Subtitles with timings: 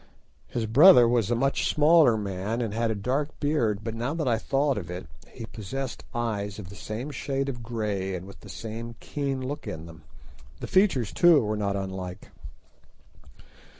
[0.47, 4.27] His brother was a much smaller man and had a dark beard, but now that
[4.27, 8.39] I thought of it, he possessed eyes of the same shade of grey and with
[8.39, 10.01] the same keen look in them:
[10.59, 12.31] the features too were not unlike.